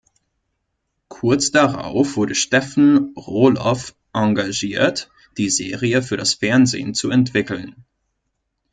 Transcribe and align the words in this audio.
Kurz 1.09 1.51
darauf 1.51 2.15
wurde 2.17 2.33
Stephen 2.33 3.13
Roloff 3.15 3.93
engagiert, 4.13 5.11
die 5.37 5.51
Serie 5.51 6.01
für 6.01 6.17
das 6.17 6.33
Fernsehen 6.33 6.95
zu 6.95 7.11
entwickeln. 7.11 7.85